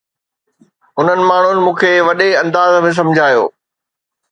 انهن 1.01 1.21
ماڻهن 1.31 1.59
مون 1.65 1.75
کي 1.83 1.93
وڏي 2.09 2.29
انداز 2.43 2.81
۾ 2.89 2.93
سمجھايو 3.03 3.45